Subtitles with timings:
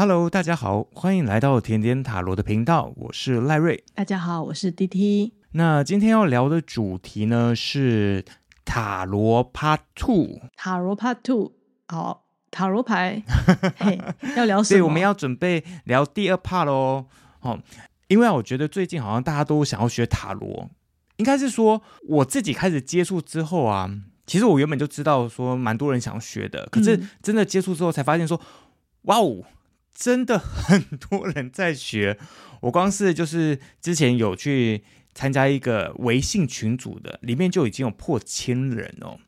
[0.00, 3.84] Hello，大家好，欢迎来到甜点塔罗的频道，我是赖瑞。
[3.94, 5.32] 大家好，我是 DT。
[5.52, 8.24] 那今天要聊的主题呢是
[8.64, 10.40] 塔罗 Part Two。
[10.56, 11.52] 塔罗 Part Two，
[11.86, 13.22] 好，塔罗牌，
[13.76, 14.00] 嘿，
[14.38, 14.78] 要聊什么？
[14.78, 17.04] 对，我们要准备聊第二 part 喽。
[17.42, 17.60] 哦，
[18.08, 20.70] 因为我觉得最近好像大家都想要学塔罗，
[21.18, 23.90] 应该是说我自己开始接触之后啊，
[24.26, 28.46] 其实我原本就知道说蛮多人想学的，可是真的接触之后才发现说，嗯、
[29.02, 29.44] 哇哦！
[29.94, 32.18] 真的很多人在学，
[32.60, 34.82] 我光是就是之前有去
[35.14, 39.18] 参加一个微信群组的，里面就已经有破千人哦。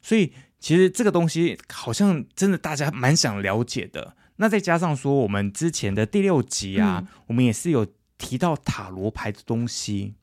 [0.00, 4.14] 所以其实这个东西好像真的大家蛮想了解的。
[4.36, 10.14] 那再加上说我们之前的第六集啊，嗯、我们也是有提到塔罗牌的东西。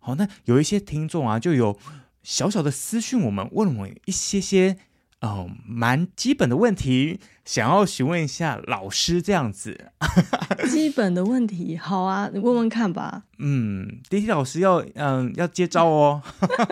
[0.00, 1.78] 好，那有一些听众啊，就有
[2.22, 4.78] 小小的私讯我们，问我一些些。
[5.22, 9.90] 哦，蛮基本的问题，想要询问一下老师这样子。
[10.68, 13.24] 基本的问题，好啊，你问问看吧。
[13.38, 16.22] 嗯，DT 老师要嗯要接招哦。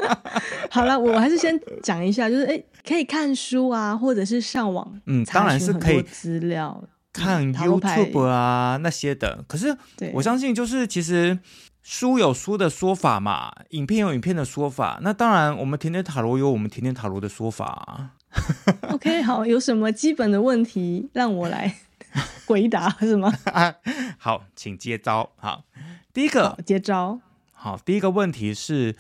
[0.70, 9.42] 好了，我还是先讲一下，就是哎，可以看书啊，或者是上网，嗯，当然是可以资料看 YouTube 啊那些的。
[9.48, 9.74] 可是
[10.12, 11.38] 我相信，就是其实
[11.82, 14.98] 书有书的说法嘛，影片有影片的说法。
[15.02, 18.10] 那当然，我们甜甜塔罗有我们甜甜塔罗的说法。
[18.90, 21.74] OK，好，有什么基本的问题让我来
[22.46, 23.32] 回答是吗？
[24.18, 25.30] 好，请接招。
[25.36, 25.64] 好，
[26.12, 27.20] 第一个接招。
[27.52, 28.96] 好，第一个问题是，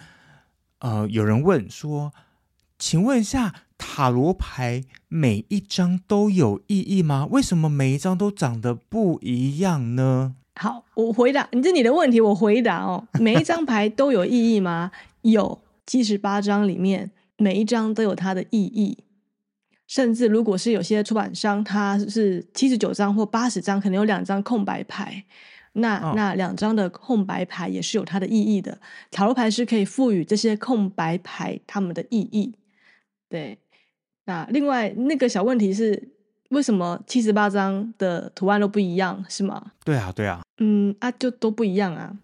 [0.78, 2.12] 呃，有人问说，
[2.78, 7.28] 请问一下，塔罗牌每一张都有意义吗？
[7.30, 10.34] 为什么每一张都长得不一样呢？
[10.56, 13.06] 好，我回答，你这你的问题，我回答哦。
[13.20, 14.90] 每一张牌都有意义吗？
[15.22, 18.98] 有，七十八张里面每一张都有它的意义。
[19.94, 25.24] 甚至如果是有些出版商，他是七十九张或八十张，可能有两张空白牌，
[25.74, 28.76] 那、哦、那两张的空白牌也是有它的意义的。
[29.12, 32.56] 塔罗牌是可以赋予这些空白牌它们的意义。
[33.28, 33.56] 对，
[34.24, 36.08] 那另外那个小问题是，
[36.48, 39.70] 为什么七十八张的图案都不一样，是吗？
[39.84, 40.42] 对啊，对啊。
[40.58, 42.16] 嗯啊，就都不一样啊。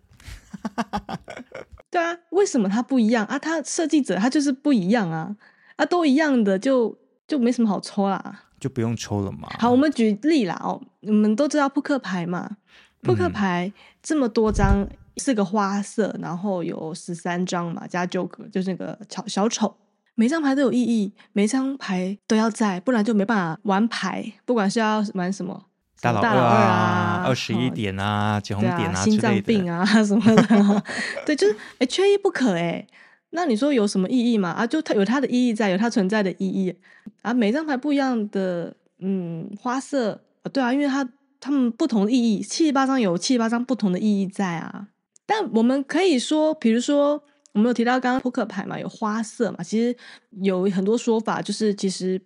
[1.89, 3.39] 对啊，为什么它不一样啊？
[3.39, 5.37] 它设计者他就是不一样啊。
[5.77, 6.99] 啊，都一样的就。
[7.31, 9.49] 就没什么好抽啦，就不用抽了嘛。
[9.61, 12.57] 好，我们举例啦哦，你们都知道扑克牌嘛？
[13.03, 14.85] 扑克牌这么多张，
[15.19, 19.73] 四个花色，然后有十三张嘛，加九个，就是那个小小丑，
[20.17, 24.33] 每张牌都有意义，每张牌都要在，不然就没办法玩牌。
[24.45, 25.67] 不管是要玩什么，
[26.01, 30.83] 大老二啊，二十一点啊，捡红点啊，心脏病啊什么的，
[31.25, 32.85] 对，就是哎，缺一不可哎。
[33.31, 34.51] 那你说有什么意义吗？
[34.51, 36.75] 啊，就它有它的意义在，有它存在的意义
[37.23, 37.33] 啊。
[37.33, 41.09] 每张牌不一样的，嗯，花色啊，对啊，因为它
[41.39, 44.89] 它们不同的意义，七十八张有七十八张不同的意义在啊。
[45.27, 49.97] 但我们可以说，比如说我们有提到刚刚扑克牌嘛，有花色嘛，其实
[50.43, 52.21] 有很多说法，就是其实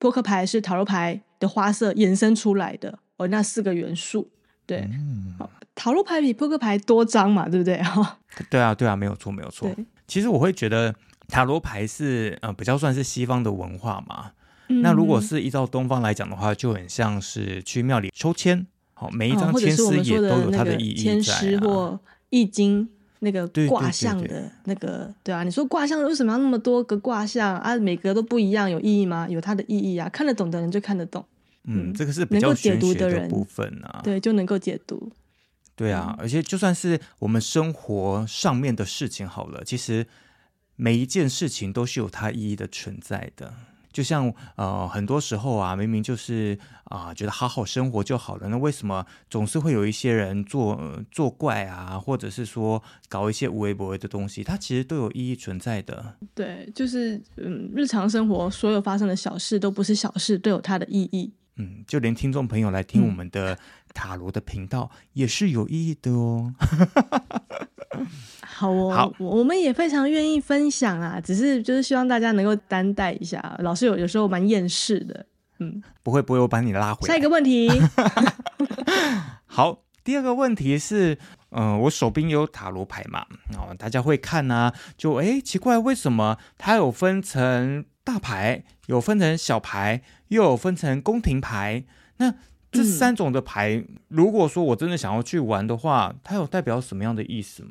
[0.00, 4.28] 扑克牌是塔罗牌的花色衍生出来的哦，那四个元素，
[4.68, 5.34] 对，嗯，
[5.74, 7.82] 塔罗牌比扑克牌多张嘛，对不对？
[7.82, 8.18] 哈，
[8.50, 9.66] 对啊，对啊，没有错，没有错。
[10.06, 10.94] 其实我会觉得
[11.26, 14.32] 塔罗牌是呃比较算是西方的文化嘛，
[14.68, 21.14] 嗯、那如果是依照东方来讲的话，就很像是去庙里抽签，好，每一张签诗也都有它的意义在、啊。
[21.14, 22.86] 签诗或易经
[23.20, 27.74] 那个卦象的那个，对啊，你说卦象为什么要那么多个卦象啊？
[27.78, 29.26] 每个都不一样，有意义吗？
[29.30, 31.24] 有它的意义啊，看得懂的人就看得懂。
[31.64, 35.12] 嗯，这个是比较玄学的部分啊，对，就能够解读。
[35.76, 40.06] 对啊，而且就算是我们生活上面的事情好了，其实
[40.76, 43.54] 每一件事情都是有它意义的存在的。
[43.90, 54.44] 就像呃，很多时候啊，明明就是啊、呃，觉得好好生活就好了，那为什么总是会有一些人作、呃、作怪啊，或者是说搞一些无微不微的东西？
[54.44, 56.14] 它其实都有意义存在的。
[56.34, 61.32] 对，就是嗯，日常生活所有发生的小事都不是小事，都有它的意义。
[61.58, 63.58] 嗯，就连听众朋友来听我们的
[63.92, 66.54] 塔罗的频道也是有意义的哦。
[68.42, 73.56] 好哦，好，我们也非常愿意分享啊，只是就是希望大家能够担待一下。
[73.60, 75.26] 老师有有时候蛮厌世的，
[75.58, 77.14] 嗯，不会不会，我把你拉回来。
[77.14, 77.68] 下一个问题，
[79.46, 81.18] 好，第二个问题是，
[81.50, 90.02] 嗯、呃，我手边有塔罗牌嘛，哦，大家会看啊，就哎奇怪，为什么它有分成大牌，有分成小牌？
[90.28, 91.84] 又有分成宫廷牌，
[92.18, 92.34] 那
[92.70, 97.70] 这三种的牌，嗯，如果说我真的想要去玩的话，它有代表什么样的意思吗？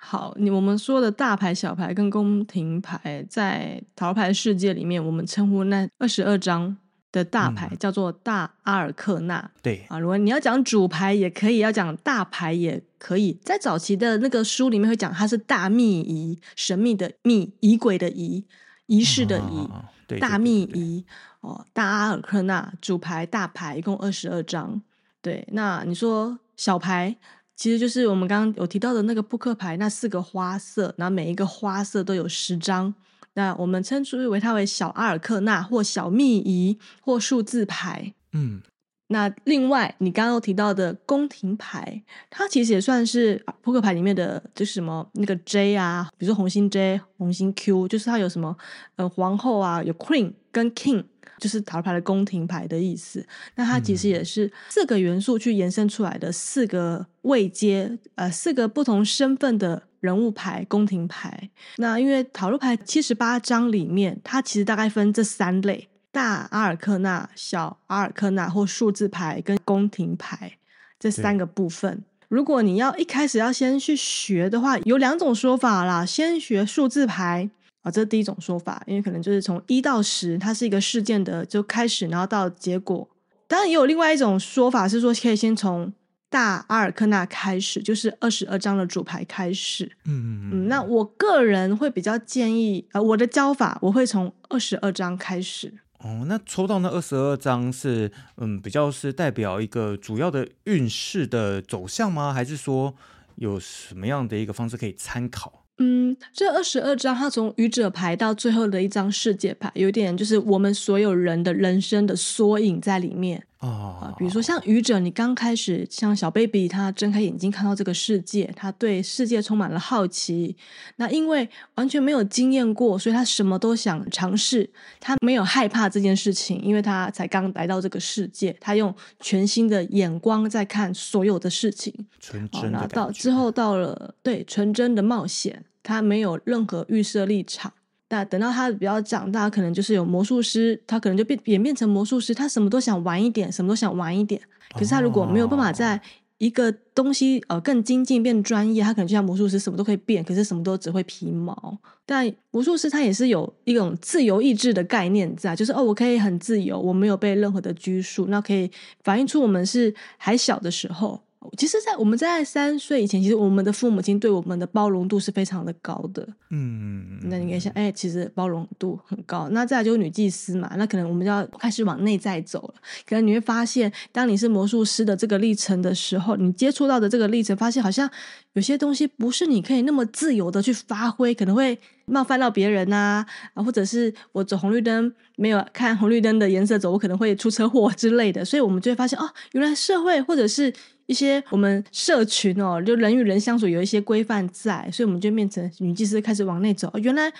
[0.00, 6.74] 好，你我们说的大牌、小牌跟宫廷牌，在塔罗牌世界里面，我们称呼那二十二张
[7.12, 13.38] 的大牌叫做大阿尔克纳，对啊，如果你要讲主牌也可以，要讲大牌也可以。
[13.44, 18.44] 在早期的那个书里面会讲它是大秘仪，神秘的秘，仪轨的仪，
[18.86, 21.04] 仪式的仪，哦、对对对对大秘仪
[21.40, 24.82] 哦，大阿尔克纳主牌大牌一共二十二张。
[25.22, 27.16] 对，那你说小牌
[27.56, 32.94] 其实就是我们刚刚有提到的那个扑克牌那四个花色，然后每一个花色都有十张。
[33.34, 38.14] 那我们称之为它为小阿尔克纳或小秘仪或数字牌。
[38.32, 38.60] 嗯，
[39.08, 48.56] 那另外你刚刚有提到的宫廷牌，它其实也算是扑克牌里面的，就是什么那个 J 啊，比如说红心 J、红心 Q，就是它有什么
[48.96, 51.04] 呃皇后啊，有 Queen 跟 King，
[51.38, 53.26] 就是塔罗牌的宫廷牌的意思。
[53.56, 59.84] 那它其实也是四个元素去延伸出来的四个位阶，呃，四个不同身份的。
[60.00, 70.58] 人物牌、宫廷牌，那因为塔罗牌七十八张里面，它其实大概分这三类：大阿尔克纳、小阿尔克纳或数字牌跟宫廷牌
[70.98, 72.02] 这三个部分。
[72.28, 76.04] 如果你要一开始要先去学的话，有两种说法啦。
[76.04, 77.48] 先学数字牌
[77.82, 83.08] 啊，这是第一种说法，因为可能就是从一到十，它是一个事件的就开始，然后到结果。
[83.46, 85.92] 当然，也有另外一种说法是说，可以先从。
[86.30, 95.72] 大阿尔克纳开始就是二十二张的主牌开始，嗯嗯嗯，那我个人会比较建议，呃，我的教法我会从二十二张开始。
[95.98, 102.32] 哦，那抽到那二十二张是，嗯，比较是代表一个主要的运势的走向吗？
[102.32, 102.94] 还是说
[103.34, 105.64] 有什么样的一个方式可以参考？
[105.78, 113.47] 嗯，这二十二张，它从愚者牌到最后的一张世界牌，有点就是我们所有人的人生的缩影在里面。
[113.60, 120.56] 哦、啊，比如说像愚者，你刚开始像小 baby，他睁开眼睛看到这个世界，他对世界充满了好奇。
[120.96, 124.70] 那因为完全没有经验过，所以他什么都想尝试。
[125.00, 131.92] 他没有害怕这件事情，因为他才刚来到这个世界，他用全新的眼光在看所有的事情。
[132.20, 137.72] 纯真的、啊、到之后到了对纯真的冒险，他没有任何预设立场。
[138.08, 144.40] 但等到他比较长大，可能就是有魔术师，他可能就变演变成魔术师，他什么都想玩一点，什么都想玩一点。
[144.72, 146.00] 可是他如果没有办法在
[146.38, 151.78] 一个东西呃更精进变专业，他可能就像魔术师，什么都可以变，可是什么都只会皮毛。
[152.06, 158.70] 但魔术师他也是有一种自由意志的概念在，就是哦，我可以很自由，我没有被任何的拘束，那可以
[159.02, 161.20] 反映出我们是还小的时候。
[161.56, 166.26] 其实，在我们在三岁以前，其实我们的父母亲对我们的包容度是非常的高的。
[166.50, 169.48] 嗯，那你可以想，哎，其实包容度很高。
[169.50, 172.74] 那再来就是女祭司嘛，那可能我们就要开始往内在走了。
[173.06, 178.10] 可能你会发现，当你是魔术师的这个历程的时候，你接触到的这个历程，发现好像
[178.54, 183.24] 有些东西不是你可以那么自由的去发挥，可能会冒犯到别人呐，
[183.54, 188.44] 啊，或者是我走红绿灯没有看红绿灯的颜色走，我可能会出车祸之类的。
[188.44, 190.72] 所以我们就会发现，哦，原来社会或者是。
[191.08, 196.92] 一些我们社群哦，就人与人相处有一些规范在，所以我们就变成女祭司开始往内走。
[196.96, 197.32] 原来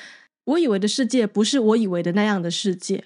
[0.44, 3.04] 我以为的世界不是我以为的那样的世界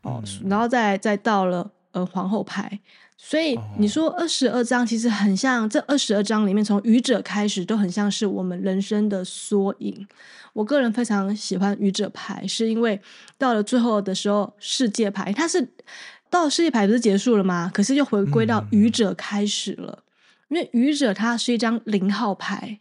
[0.00, 2.80] 哦，嗯、然后再再到了呃皇后牌，
[3.18, 10.06] 所以你说二十二张其实很像，这二十二张里面从愚者开始都很像是我们人生的缩影。
[10.54, 12.98] 我个人非常喜欢愚者牌，是因为
[13.36, 15.68] 到了最后的时候世界牌它是。
[16.30, 17.70] 到世界牌不是结束了吗？
[17.72, 20.04] 可是又回归到愚者开始了，
[20.50, 22.80] 嗯、因为愚者它是一张零号牌，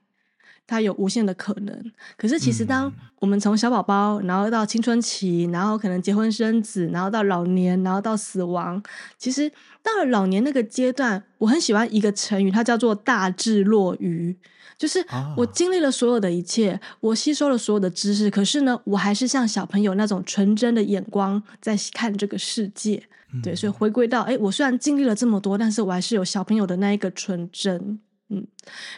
[0.67, 1.91] 它有无限的可能。
[2.17, 8.83] 可是其实当我们从小宝宝，然后到青春期，然后可能结婚生子，然后到老年，然后到死亡，
[9.17, 9.49] 其实
[9.81, 14.37] 到了老年那个阶段，我很喜欢一个成语，它叫做大智若愚。
[14.77, 15.03] 就是
[15.35, 23.01] 我经历了所有的一切，我吸收了所有的知识，可是呢，我还是像小朋友那种纯真的眼光在看这个世界。
[23.41, 28.45] 对，所以回归到，哎，我虽然经历了这么多，但是我还是有小朋友的那一个纯真，嗯，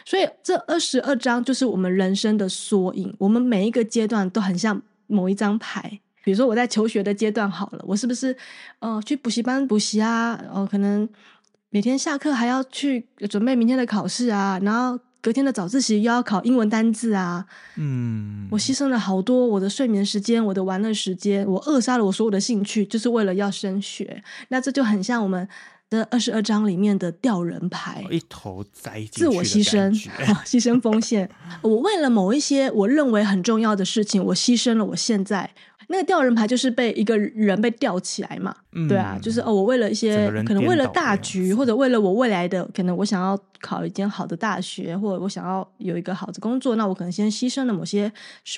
[0.04, 6.00] 所以这二十二张就是我们人生的缩影，我们每一个阶段都很像某一张牌。
[6.22, 8.36] 比如说我在求学的阶段好了，我是不是，
[8.80, 10.34] 呃，去补习班补习啊？
[10.52, 11.08] 哦、呃，可能
[11.70, 15.00] 每天下课还要去准备明天的考试啊，然后。
[15.22, 17.44] 隔天的早自习又要考英文单字啊，
[17.76, 24.24] 嗯，我牺牲了好多我的睡眠时间，我的玩乐时间，我扼杀了我所有的兴趣，就是为了要升学。
[24.48, 25.46] 那这就很像我们
[25.90, 29.92] 的二十二章里面的吊人牌，一头栽，自我牺牲，
[30.46, 31.28] 牺牲奉献。
[31.62, 35.50] 我为了某一些我认为很重要的事情，我牺牲了我现在
[35.92, 48.10] 那个吊人牌就是被一个人被吊起来嘛，嗯、对啊，就是哦，我为了一些可能为了大局，或者为了我未来的可能，我想要考一间好的大学，或者我想要有一个好的工作，那我可能先牺牲了某些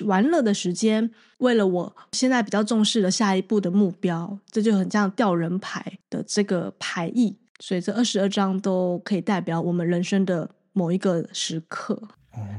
[0.05, 1.09] 玩乐的时间，
[1.39, 7.35] 为了我现在比较重视的下一步的目标，这就很像吊人牌的这个牌意。
[7.59, 11.99] 所以这二十二张都可以代表我们人生的某一个时刻。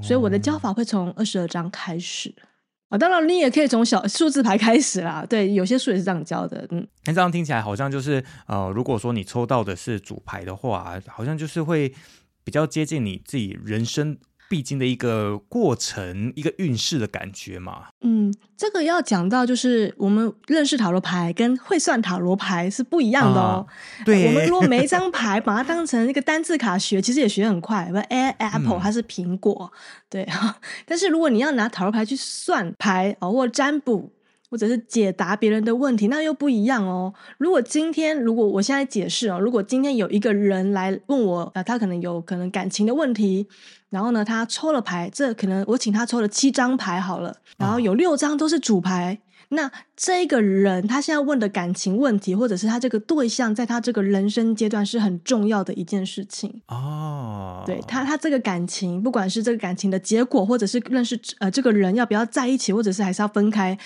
[0.03, 2.35] 所以我的教法会从二十二张开始
[2.95, 5.27] 啊，当然你也可以从小数字牌开始啦。
[5.29, 6.65] 对，有些数也是这样教的。
[6.71, 11.93] 嗯，那这样听起来好像就是呃，如果说你抽到的是主牌的话，好像就是会
[12.45, 14.17] 比较接近你自己人生
[14.55, 17.87] 必经的一个过程，一个运势的感觉嘛。
[18.03, 23.67] 嗯，这个要讲到就是我们认识塔罗牌跟会算塔罗牌是不一样的哦。
[23.69, 27.91] 啊、对，我们如果每一张牌把它当成一个单字卡学，其实也学很快。
[27.91, 30.29] 不，apple 它是苹果，嗯、对。
[30.87, 34.13] 但是如果你要拿塔罗牌去算牌哦，或占卜。
[34.55, 37.13] 或者是解答别人的问题，那又不一样哦。
[37.39, 43.49] 如果今天，如果我现在解释哦，如果今天有一个人来问我，呃，他可能有可能感情的问题，
[43.91, 49.19] 然后呢，他抽了牌，这可能我请他抽了七张牌好了，然后有六张都是主牌。
[49.21, 57.63] 哦、那这个人他现在问的感情问题，或者是他这个对象，在他这个人生阶段是很重要的一件事情哦。
[57.67, 63.79] 对他，他这个感情，不管是这个感情的结果，或者是认识呃这个人要不要在一起，或者是还是要分开。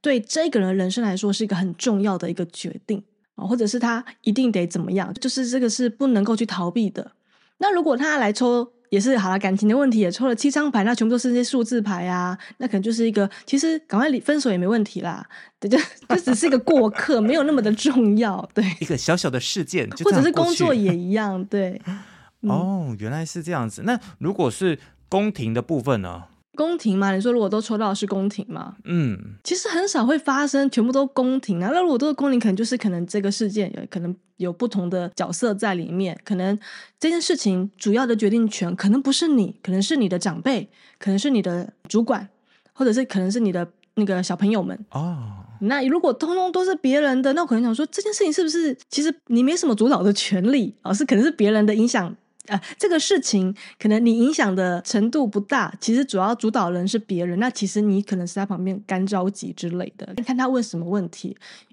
[0.00, 3.02] 对这个人人生来说是一个很重要的一个决定
[3.34, 7.12] 啊，或者是他一定得怎么样，就是这个是不能够去逃避的。
[7.58, 15.24] 那如果他来抽也是好了，感情的问题也抽了七张牌，那全部都是这些数字牌啊，那可能就是一个其实赶快离分手也没问题啦，
[15.58, 15.78] 对，就
[16.08, 21.80] 就只是一个过客，没有那么的重要，对，一个小小的事件，或者是工作也一样，对。
[22.48, 23.82] 哦，原来是这样子。
[23.84, 24.78] 那如果是
[25.10, 26.24] 宫廷的部分呢？
[26.56, 28.76] 宫廷嘛，你说如果都抽到的是宫廷嘛？
[28.84, 31.70] 嗯，其实很少会发生全部都宫廷啊。
[31.72, 36.58] 那如果都是宫廷，可能就是可能这个事件有可能有不同的角色在里面，可能
[36.98, 42.28] 这件事情主要的决定权可能不是你，可能是你的长辈，可能是你的主管，
[42.72, 45.44] 或者是可能是你的那个小朋友们哦。
[45.60, 50.92] 那如果通通都是别人的，那我可能想说这件事情是不是其实你没什么主导的权利啊？
[50.92, 52.14] 是可能是别人的影响。
[52.50, 60.12] 呃，这个事情可能你影响的程度不大，其实主要主导人是别人，那其实你可能是在旁边干着急之类的。
[60.16, 61.28] 你看他问什么问题，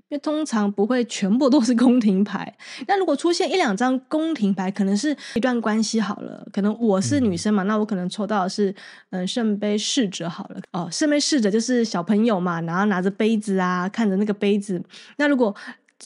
[0.10, 2.56] 因为通常不会全部都是宫廷牌。
[2.88, 6.48] 那如果出现一两张宫廷牌，可能是一段关系好了。
[6.54, 8.74] 可能我是女生嘛，嗯、那我可能抽到的是
[9.10, 10.62] 嗯圣杯侍者好了。
[10.74, 14.80] 哦，圣杯侍者就是小朋友嘛，然后拿着杯子啊，看着那个杯子。
[15.18, 15.54] 那如果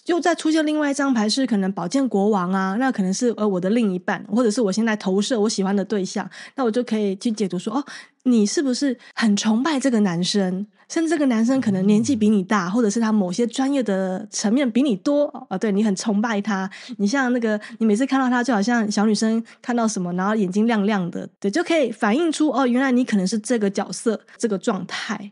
[0.06, 7.84] 又再出现另外一张牌，是可能宝剑国王啊，那可能是呃我的另一半，或者是我现在投射我喜欢的对象，那我就可以去解读说，哦，
[8.24, 25.32] 你是不是很崇拜这个男生，甚至这个男生可能年纪比你大，或者是他某些专业的层面比你多啊，哦，对，你很崇拜他，你像那个你每次看到他就好像小女生看到什么，然后眼睛亮亮的，对，就可以反映出哦，原来你可能是这个角色这个状态。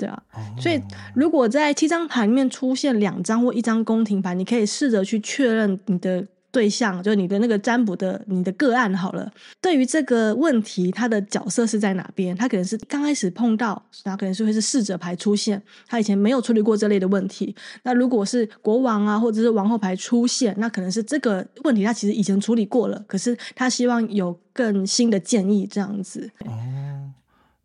[0.00, 0.22] 对啊，
[0.58, 0.80] 所以
[1.14, 9.30] 如果在七张牌里面出现两张或一张宫廷牌，你可以试着去确认你的对象，就是你的那个占卜的你的个案好了。
[9.60, 12.34] 对于这个问题，他的角色是在哪边？
[12.34, 17.54] 他可能是刚开始碰到，他可能是会是侍者牌出现，他以前没有处理过这类的问题。
[17.82, 26.28] 那如果是国王啊，或者是王后牌出现，那可能是这个问题他其实以前处理过了，可是他希望有更新的建议这样子。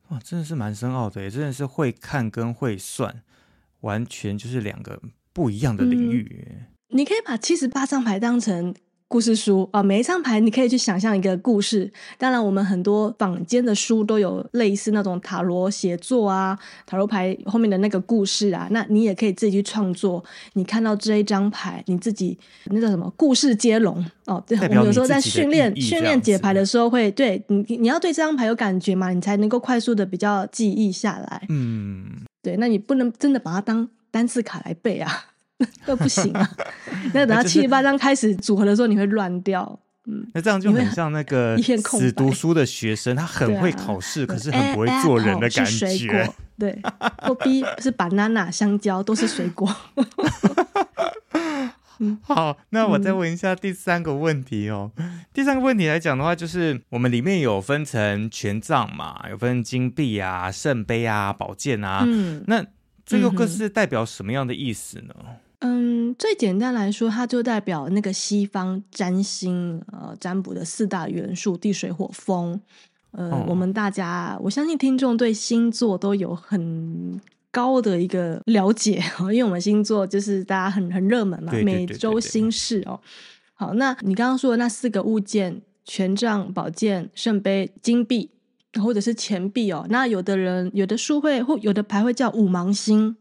[0.10, 3.22] 哇，真的是蛮深奥的耶，真的是会看跟会算，
[3.82, 5.02] 完全就是两个
[5.34, 6.48] 不一样的领域。
[6.50, 8.74] 嗯，你可以把七十八张牌当成。
[9.08, 11.92] 故事书啊，每一张牌你可以去想象一个故事。
[12.18, 16.58] 当然，我们很多坊间的书都有类似那种塔罗写作啊，
[16.88, 20.24] 塔罗牌后面的那个故事啊，那你也可以自己去创作。
[20.54, 23.12] 你看到这一张牌，你自己那叫什么？
[23.16, 24.44] 故事接龙哦。
[24.48, 31.46] 对，我们有时候在训练训练解牌的时候会，会对你你要对这张牌有感觉嘛，你才能够快速的比较记忆下来。
[31.50, 32.06] 嗯，
[32.42, 35.26] 对，那你不能真的把它当单字卡来背啊。
[35.88, 36.50] 那不行啊！
[37.14, 39.80] 那等到七十八章开始组合的时候，你会乱掉。
[40.08, 46.32] 嗯，那这样就很像那个 死读书的学生，他很会考试，啊、可是很不会做人的感觉。
[46.58, 46.80] 对，
[47.24, 49.68] 或 B 是 banana 香蕉，都是水果。
[52.22, 54.92] 好，那我再问一下第三个问题哦。
[54.98, 62.04] 嗯、第三个问题来讲的话，就是我们里面有分成权杖嘛，有分金币啊、圣杯啊、宝剑啊。
[62.06, 62.64] 嗯，那
[63.06, 65.16] 这个各是代表什么样的意思呢？
[65.20, 65.36] 嗯，
[66.18, 72.60] 最简单来说，它就代表那个西方占星呃占卜的四大元素：地、水、火、风。
[73.12, 77.20] 呃，哦、我们大家，我相信听众对星座都有很
[77.50, 83.00] 高的一个了解哦， 因为我们星座就是大家很很热门嘛，对对对对对每周星事哦。
[83.54, 88.30] 好，那你刚刚说的那四个物件：权杖、宝剑、圣杯、金币，
[88.84, 89.86] 或者是钱币哦。
[89.90, 93.16] 那有的人有的书会或有的牌会叫五芒星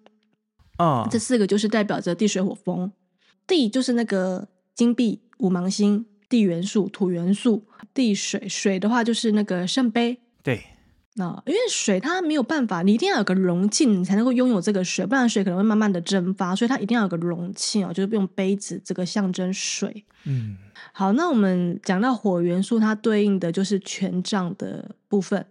[0.78, 2.90] 哦，这四个就是代表着地水火风。
[3.46, 10.18] 地就是那个金币、五芒星，地元素、土元素；地水水的话就是那个圣杯。
[10.42, 10.64] 对。
[11.16, 20.04] 那、哦、因为水它没有办法，你一定要有个容器，你才能够拥有这个水，不然水可能会慢慢的蒸发，所以它一定要有个容器哦，就是用杯子这个象征水。
[20.24, 20.56] 嗯，
[20.92, 25.46] 好，那我们讲到火元素，它对应的就是权杖的部分。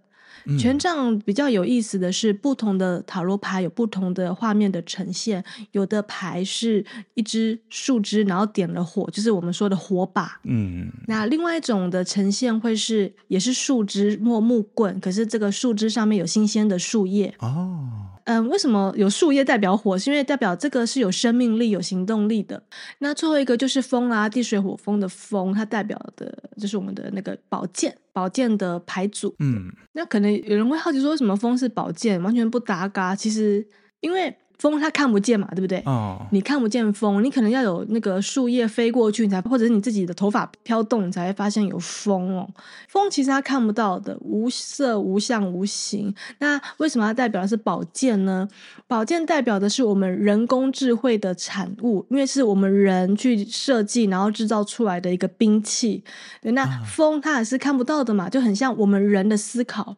[0.57, 5.43] 权杖比较有意思的是，不同的塔罗牌有不同的画面的呈现。
[5.71, 10.39] 有的牌是一支树枝，然后点了火，就是我们说的火把。
[10.43, 17.33] 嗯，那另外一种的呈现会是，也是树枝或木棍，可是这个树枝上面有新鲜的树叶。
[17.39, 17.89] 哦。
[18.25, 19.97] 嗯，为什么有树叶代表火？
[19.97, 22.63] 是因为代表这个是有生命力、有行动力的。
[22.99, 29.35] 那最后一个就是风啊，地水火风的风，它代表的就是我们的那个宝剑，宝剑的牌组。
[29.39, 33.13] 嗯，那可能有人会好奇说，为什么风是宝剑，完全不搭嘎？
[33.13, 33.67] 其实
[33.99, 34.33] 因为。
[34.59, 35.81] 风它看不见嘛，对不对？
[35.85, 42.49] 哦，你看不见风，你可能要有那个树叶飞过去，你才或者是你自己的头发飘动，你才会发现有风哦。
[42.87, 46.13] 风其实它看不到的，无色无相无形。
[46.39, 48.47] 那为什么它代表的是宝剑呢？
[48.87, 56.03] 宝剑代表的是我们人工智慧的产物，因为是我们人去设计然后制造出来的一个兵器。
[56.41, 59.97] 对，那风它也是看不到的嘛，就很像我们人的思考。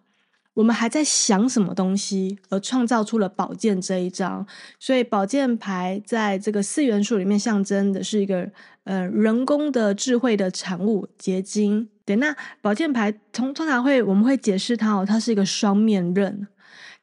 [0.56, 4.46] 我们还在想什么东西，而创造出了宝剑这一张，
[4.80, 8.50] 所以宝剑牌在这个四元素里面象征的是一个
[8.86, 11.88] 呃人工的智慧的产物结晶。
[12.06, 16.48] 对，那宝剑牌通通常会我们会解释它哦，它是一个双面刃，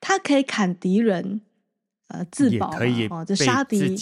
[0.01, 1.41] 它可以砍敌人。
[2.13, 3.97] 呃，自保可以哦，这杀敌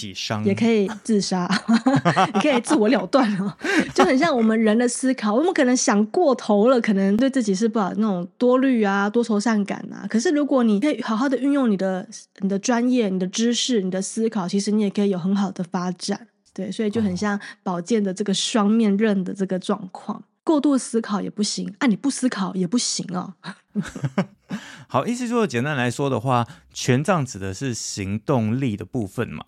[0.45, 1.49] 也可以自杀，
[2.35, 3.57] 也可以自我了断哦，
[3.95, 10.05] 就很像我们人的思考，我们可能想过头了，可能对自己是不好那种多虑啊、多愁善感啊。
[10.11, 12.05] 可是如果你可以好好的运用你的、
[12.40, 16.26] 你的专业、你的知识、你的思考，其实你也可以有很好的发展。
[16.52, 20.21] 对，所以就很像宝剑的这个双面刃的这个状况。
[20.43, 23.34] 过度思考也不行，啊，你不思考也不行哦。
[24.89, 29.45] 好，意思就是简单来说的话，权杖指的是行动力的部分嘛，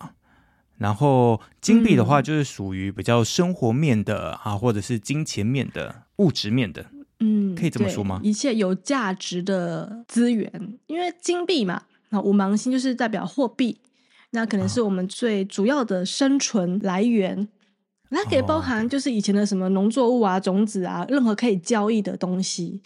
[0.77, 6.85] 然后金币的话就是属于比较生活面的啊，或者是金钱面的物质面的，
[7.19, 8.19] 嗯，可以这么说吗？
[8.23, 13.79] 一切有价值的资源，因为金币嘛，那五芒星就是代表货币，
[14.31, 17.47] 那可能是我们最主要的生存来源。
[18.09, 22.79] 它可以包含就是以前的什么农作物啊、种子啊，任何可以交易的东西，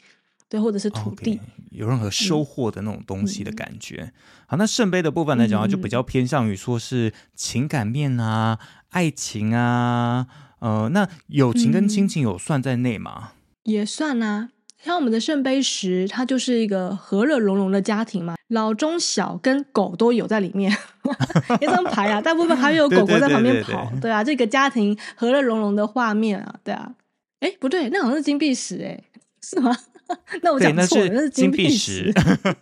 [0.47, 1.37] 对，或者是土地
[1.77, 4.01] 有任何收获的那种东西的感觉。
[4.01, 4.13] 嗯、
[4.47, 10.27] 好，那圣杯的部分来讲就比较偏向于说是情感面啊、嗯、爱情啊，
[10.59, 13.33] 呃，那友情跟亲情有算在内吗？
[13.63, 14.49] 也算啊。
[14.83, 20.71] 像我们的圣杯十，它就是一个和乐融融的家庭嘛，老中小跟狗都有在里面。
[21.59, 26.93] 一张牌啊，大部分还有狗狗在旁边跑，对，啊，这个家庭和乐融融的画面啊，对啊，
[27.39, 29.03] 哎，不对，那好像是金币十，哎，
[29.41, 29.75] 是吗？
[30.41, 32.13] 那我讲错了，那是金币石。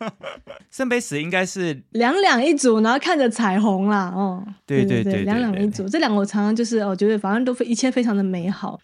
[0.71, 4.11] 圣杯石应该是 两两一组，然后看着彩虹啦。
[4.15, 8.79] 哦，对对对，两两一组，这两个我常常就是，我觉得反正都非一切非常的美好。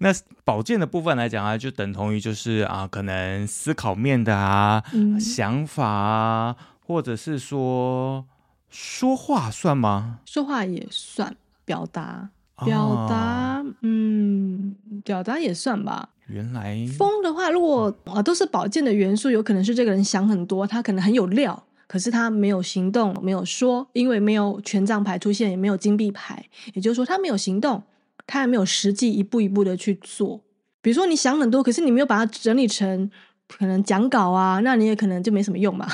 [0.00, 0.12] 那
[0.44, 8.26] 宝剑的部分来讲啊，就等同于就是啊，可能思考面的啊，嗯、想法啊，或者是说
[8.68, 10.18] 说话算吗？
[10.26, 12.28] 说话也算表达，
[12.64, 16.10] 表达，啊、嗯，表达也算吧。
[16.26, 27.82] 原来风的话，如果啊都是宝剑的元素，有可能是这个人想很多，他可能很有料，可是他没有行动，没有说，因为没有权杖牌出现，也没有金币牌，也就是说他没有行动，
[28.26, 30.40] 他也没有实际一步一步的去做。
[30.80, 33.10] 比如说你想很多，可是你没有把它整理成
[33.46, 35.86] 可能讲稿啊，那你也可能就没什么用嘛。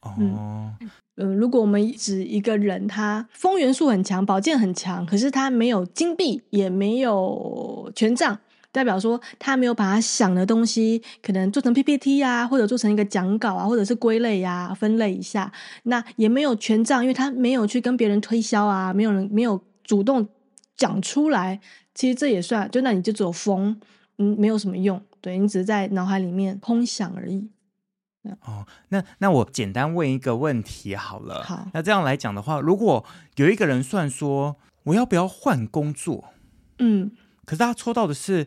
[0.00, 0.76] 哦， 嗯，
[1.16, 8.38] 呃，如果我们指一个人，他风元素很强，宝剑很强，可是他没有金币，也没有权杖。
[8.76, 15.50] 代表说他没有把他想的东西可能做成 PPT 啊，或者做成一个讲稿啊，或者是归类呀、啊、分类一下。
[15.84, 20.28] 那也没有权杖，因为他没有去跟别人推销啊，没有人没有主动
[20.76, 21.58] 讲出来。
[21.94, 23.80] 其实这也算，就那你就只有风，
[24.18, 25.00] 嗯，没有什么用。
[25.22, 27.48] 对，你只是在脑海里面空想而已。
[28.44, 31.42] 哦，那那我简单问一个问题好了。
[31.42, 33.02] 好，那这样来讲的话，如果
[33.36, 36.26] 有一个人算说我要不要换工作，
[36.78, 37.12] 嗯，
[37.46, 38.46] 可是他抽到的是。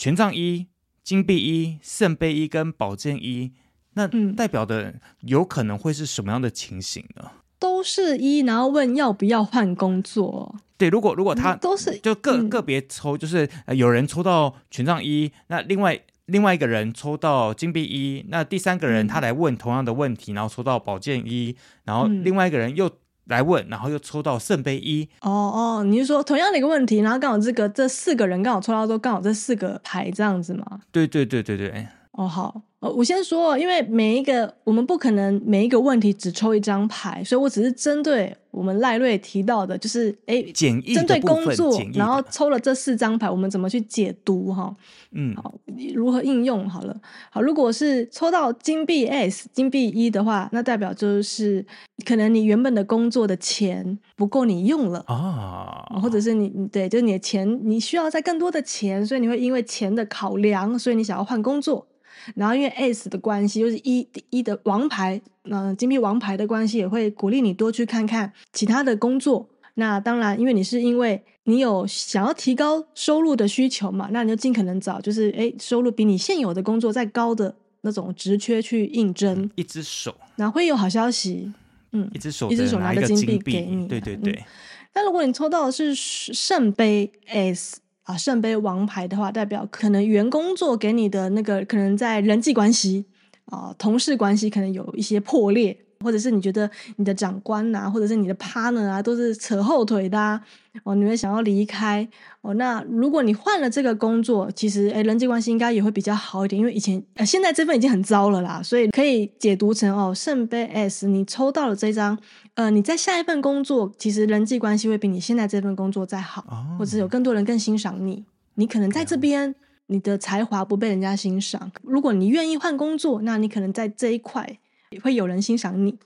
[0.00, 0.66] 权杖一、
[1.04, 3.52] 金币一、圣杯一跟宝剑一，
[3.92, 7.32] 那代表的有可能会是什么样的情形呢？
[7.58, 10.56] 都是一，然后问要不要换工作。
[10.78, 22.90] 对，如果如果他都是就个个别抽，就是有人抽到权杖一，那另外另外一个人抽到金币一，那第三个人他来问同样的问题，然后抽到宝剑一，然后另外一个人又
[23.30, 25.08] 来问，然后又抽到圣杯一。
[25.22, 30.80] 哦哦，你是说同样的一个问题，然后刚好这个这四个人刚好抽到都刚好这四个牌这样子吗？
[30.92, 31.86] 对对对对对。
[32.12, 32.60] 哦好。
[32.80, 44.74] 呃，我先说，因为每一个我们不可能每一个问题只抽一张牌，所以我只是针对我们赖瑞提到的，就是哎，简易针对工作，然后抽了这四张牌，我们怎么去解读哈？
[45.10, 45.54] 嗯，好，
[45.94, 46.66] 如何应用？
[46.70, 46.96] 好了，
[47.30, 51.62] 好，如果是抽到金币 S、金币一的话，那代表就是
[52.06, 61.86] 可能你原本的工作的钱不够你用了啊，或者是你对，就是你的钱你需要再更多的钱，所以你会因为钱的考量，所以你想要换工作。
[62.34, 69.48] 然后因为 S 的关系，就是一一的王牌，嗯、呃，金币王牌的关系，也会鼓励你多去看看其他的工作。
[69.74, 79.50] 那当然，因为你是因为你有想要提高收入的需求嘛，那你就尽可能找就是哎，收入比你现有的工作再高的那种职缺去应征。
[79.54, 81.52] 一只手，那会有好消息，
[81.92, 84.32] 嗯，一只手，一只手拿个金币给你，对对对。
[84.32, 84.44] 嗯、
[84.92, 87.78] 但如果你抽到的是圣杯 S。
[88.10, 93.06] 啊，圣杯王牌的话，代表可能原工作给你的那个，可能在人际关系
[93.44, 100.40] 啊、同事关系可能有一些破裂，或者是你觉得你的长官呐、啊，或者是你的 partner 啊，都是扯后腿的啊，
[100.82, 102.06] 哦，你会想要离开
[102.40, 102.54] 哦。
[102.54, 112.18] 那如果你换了这个工作，其实诶，人际关系应该也会比较好一点，因为以前呃，现在这份已经很糟了啦，所以可以解读成哦，圣杯 S，你抽到了这张。
[112.54, 118.24] 呃，你在下一份工作，其实人际关系会比你现在这份工作再好，哦、或者有更多人更欣赏你。
[118.54, 119.54] 你可能在这边，
[119.86, 121.70] 你的才华不被人家欣赏。
[121.82, 124.58] 如果你愿意换工作，那你可能在这一块
[124.90, 125.98] 也会有人欣赏你，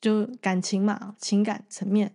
[0.00, 2.14] 就感情嘛，情感层面。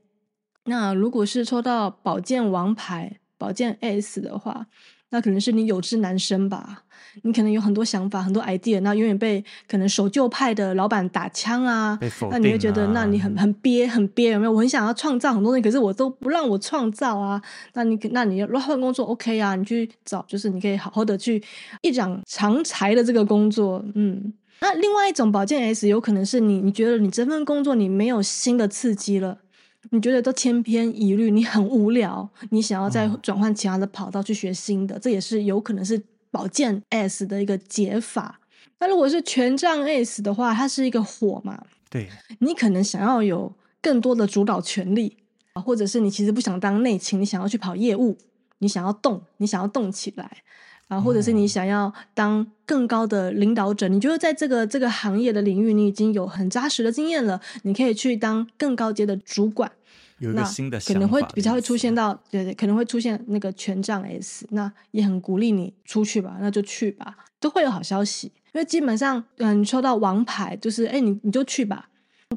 [0.65, 4.67] 那如果是抽到宝剑王牌、宝剑 S 的话。
[5.10, 6.84] 那可能是你有志男生吧，
[7.23, 11.97] 你可能有很多想法、很多 idea，那永远被可能守旧派的老板打枪啊，
[12.30, 14.51] 那你会觉得，那你很很憋、很憋，有没有？
[14.51, 17.41] 我很想要创造很多东西，可是我都不让我创造啊。
[17.71, 19.56] 那你那你要换工作，OK 啊？
[19.56, 21.41] 你去找，就是你可以好好的去
[21.82, 24.34] 一展长才的这个工作，嗯。
[24.60, 29.39] 那另外一种保健 S，有可能是你，你觉得你这份工作你没有新的刺激了。
[29.91, 38.41] 你觉得都千篇一律，你很无聊，你想要再转换其他的跑道去学新的，嗯、这也是有可能是保健 S 的一个解法。
[38.80, 41.63] 那如果是权杖 S 的话，它是一个火嘛？
[41.89, 45.15] 对，你可能想要有更多的主导权利
[45.54, 48.17] 啊，或者是你其实不想当内勤，你想要去跑业务，
[48.58, 50.43] 你想要动，你想要动起来。
[50.88, 59.71] 啊，或者是你想要当更高的领导者，嗯、你觉得在这个这个行业的领域，你已经有很扎实的经验了，你可以去当更高阶的主管。
[60.19, 68.32] 有一个新的可能会比较会出现到，对对，可能会出现那个权杖 S，那也很鼓励你出去吧，那就去吧，都会有好消息。
[68.54, 71.89] 因为基本上，嗯，你抽到王牌，就是哎，你你就去吧，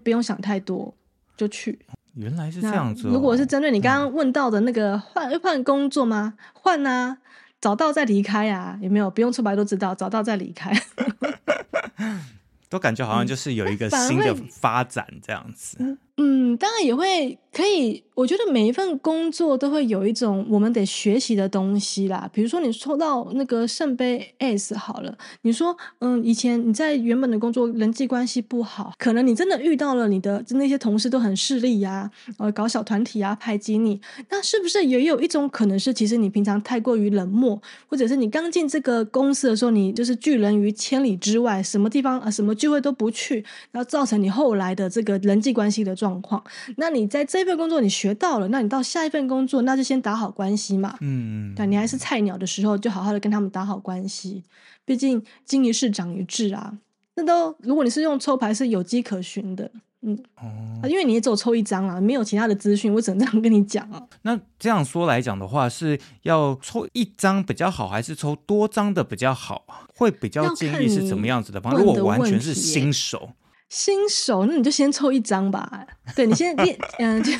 [0.05, 0.95] 不用想太多，
[1.37, 1.79] 就去。
[2.15, 3.13] 原来是这样子、哦。
[3.13, 6.35] 如果是针对你刚刚问到的那个换、嗯、换工作吗？
[6.53, 7.19] 换啊。
[7.61, 8.79] 找到再离开呀、啊？
[8.81, 9.11] 有没有？
[9.11, 10.73] 不用出牌都知道，找到再离开。
[12.71, 15.77] 都感觉好像就是有一个 新的发展这样子。
[15.81, 18.05] 嗯嗯，当然也会可以。
[18.15, 22.29] 我觉得每一份工作都会有一种我们得学习的东西啦。
[22.31, 33.99] 比如说，你抽到那个圣杯 S 好了，你说，嗯，以前你在原本的工作人际关系不好，可能你真的遇到了你的那些同事都很势利呀，呃，搞小团体啊，排挤你。
[34.29, 46.43] 那是不是也有一种可能是，其实你平常太过于冷漠，或者是你刚进这个公司的时候，你就是拒人于千里之外，什么地方啊，什么聚会都不去，然后造成你后来的这个人际关系的状况。
[46.77, 50.97] 那你在这份工作你学到了，那你到下一份工作，那就先打好关系嘛。
[51.01, 54.43] 嗯，但你还是菜鸟的时候，就好好的跟他们打好关系。
[54.87, 56.79] 毕竟经一事长一智啊。
[57.17, 59.71] 那都如果你是用抽牌是有迹可循的，
[60.03, 64.03] 嗯，哦，因为你也只有抽一张啊，没有其他的资讯，我只能这样跟你讲啊。
[64.23, 69.65] 那这样说来讲的话，是要抽一张比较好，还是抽多张的比较好？
[69.95, 71.75] 会比较建议是怎么样子的方？
[71.75, 73.31] 如果完全是新手。
[73.71, 75.87] 新手，那你就先抽一张吧。
[76.15, 77.33] 对，你先练，嗯，就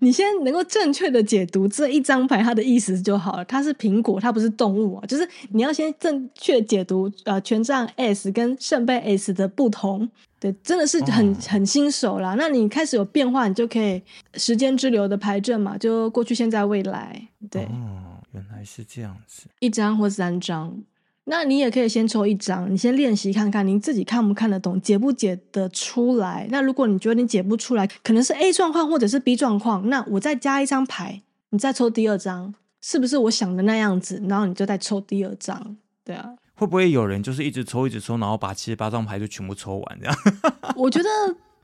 [0.00, 3.44] 你先能够正确的解读这一张牌它的意思就好了。
[3.44, 5.06] 它是苹果，它不是动物啊。
[5.06, 10.10] 就是你要先正确解读呃权杖 S 跟圣杯 S 的不同。
[10.40, 12.34] 对，真的是很、哦、很新手啦。
[12.36, 14.02] 那你开始有变化，你就可以
[14.34, 17.28] 时间之流的牌阵嘛，就过去、现在、未来。
[17.48, 20.82] 对，哦，原来是这样子，一张或三张。
[21.24, 26.48] 那你也可以先抽一张，你先练习看看，你自己看不看得懂，解不解得出来。
[26.50, 34.20] 那如果你觉得你解不出来，可能是 A 状况或者是 B 状况，那我再加一张牌，你再抽第二张，是不是我想的那样子？
[34.28, 36.34] 然后你就再抽第二张，对啊。
[36.54, 40.16] 会不会有人就是一直抽一直抽，然后把七十八张牌就全部抽完这样？
[40.76, 41.08] 我觉得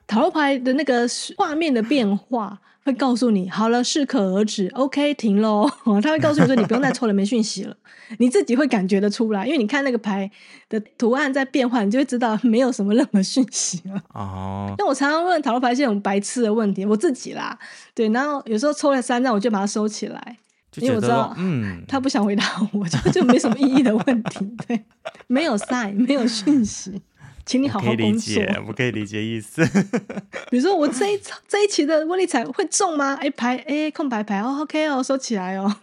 [0.08, 2.58] 塔罗牌的那个画面的变化。
[2.84, 5.70] 会告诉你好了，适可而止，OK，停喽。
[6.02, 7.76] 他会告诉你说，你不用再抽了，没讯息了。
[8.16, 10.30] 你自己会感觉得出来，因为你看那个牌
[10.70, 14.02] 的图案在变化，你就会知道没有什么任何讯息了。
[14.14, 14.74] 哦。
[14.78, 17.58] 那我常常问塔罗牌这种白痴的问题，我自己啦，
[17.94, 20.38] 对，然后有时候抽了三张，我就把它收起来，
[20.76, 22.42] 因为我知道，嗯，他不想回答
[22.72, 24.82] 我，就就没什么意义的问题，对，
[25.26, 27.02] 没有 sign，没有讯息。
[27.48, 27.96] 请你好好工作。
[27.96, 29.64] 可以理解，我可以理解意思。
[30.50, 33.14] 比如说，我这一这一期的威力彩会中吗？
[33.18, 35.74] 哎，牌哎，空白牌哦，OK 哦，收起来哦。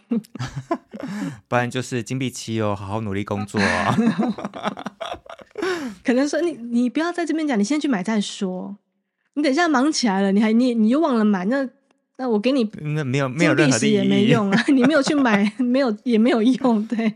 [1.48, 3.96] 不然就是金币七哦，好好努力工作啊。
[6.04, 8.76] 可能说你你不要在这边讲，你先去买再说。
[9.34, 11.68] 你等一下忙起来了，你还你你又忘了买，那
[12.16, 14.64] 那我给你那没有没有任何的意义，也没用啊。
[14.68, 16.86] 你没有去买，没有也没有用。
[16.86, 17.14] 对。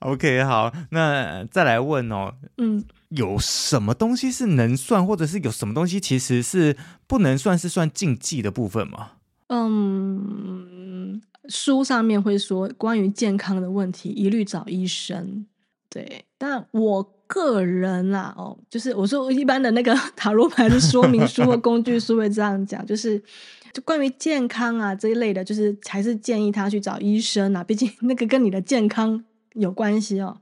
[0.00, 2.34] OK，好，那再来问哦。
[2.58, 2.84] 嗯。
[3.10, 6.76] 有什么东西是能算，或者是有什么东西其实是
[7.08, 9.14] 不能算是算禁忌的部分吗？
[9.48, 15.44] 嗯，书上面会说关于健康的问题，一律找医生。
[15.88, 23.20] 对，但我个人啦，哦，就是我说一般的那个 塔罗牌的说明书或工具书会这样讲， 就是
[23.72, 30.40] 就关于健康啊这一类的，就是还是建议他去找医生啊，毕竟那个跟你的健康有关系哦。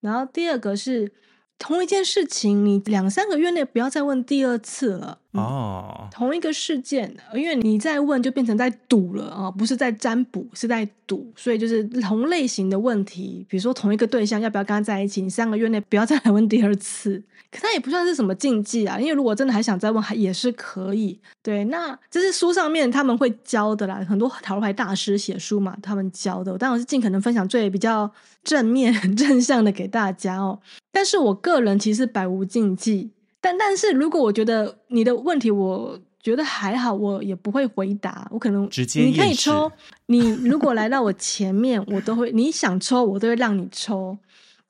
[0.00, 1.12] 然后第二个是。
[1.58, 5.20] 同一件事情，你两三个月内不要再问第二次了。
[5.32, 11.32] 哦、嗯，同一个事件，因为你在问就变成在赌了啊，不是在占卜，是在赌。
[11.36, 17.22] 所以就是同类型的问题，比如说同一个对象要不要跟他在一起，你三个月内不要再来问第二次。
[17.52, 21.20] 可他也不算是什么禁忌啊，因为如果真的还想再问，还也是可以。
[21.42, 28.10] 对，那这是书上面他们会教的啦，很多塔罗牌大师写书嘛，他们教的，我当然是尽可能分享最比较
[28.42, 30.58] 正面、 正向的给大家哦。
[30.90, 33.10] 但是我个人其实百无禁忌，
[33.42, 39.70] 但但是如果我觉得你的问题，我觉得还好，我也不会回答，我可能直接你可以抽，
[40.06, 44.16] 你如果来到我前面，我都会，你想抽我都会让你抽。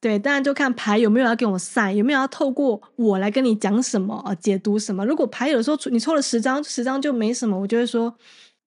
[0.00, 5.06] 对，当然就看牌有没有要跟我赛，有没有要透过我来跟你讲什么啊，解读什么。
[5.06, 8.12] 如果牌有的时候你抽了十张，十张就没什么，我就会说，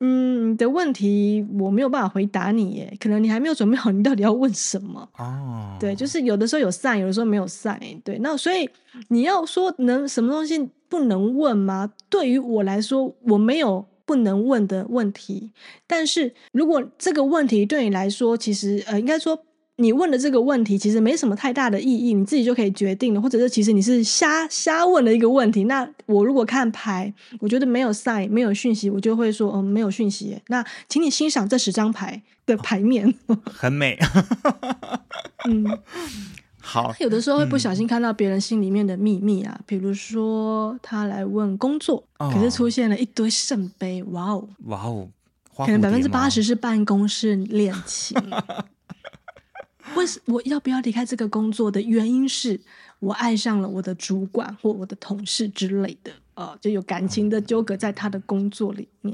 [0.05, 5.09] 嗯，你的问题我没有办法回答你耶，可能你还没有准备好，你到底要问什么？
[5.17, 7.79] 哦，对，就是有的时候有算，有的时候没有算。
[8.03, 8.69] 对，那所以
[9.07, 11.91] 你要说能什么东西不能问吗？
[12.09, 15.51] 对于我来说，我没有不能问的问题。
[15.87, 19.41] 但是如果这个问题对你来说，其实呃，应该说。
[19.77, 25.65] 你问的这个问题其实没什么太大的意义，你自己就可以决定了，或者是其实你是瞎瞎问的一个问题。
[25.65, 30.39] 那我如果看牌，我觉得没有 sign，没有讯息，我就会说，嗯，没有讯息。
[30.47, 33.99] 那请你欣赏这十张牌的牌面，哦、 很美。
[35.49, 35.65] 嗯，
[36.61, 36.95] 好。
[36.99, 45.09] 有的时候会不小心看到别人心里面的秘密啊，嗯、比如说他来问工作，哦、可是出现了一堆圣杯，哇哦，哇哦，
[45.57, 48.17] 可能百分之八十是办公室恋情。
[49.95, 52.59] 为什我要不要离开这个工作的原因是
[52.99, 59.13] 我爱上了我的主管或我的同事之类的，呃，就有感情的纠葛在他的工作里面，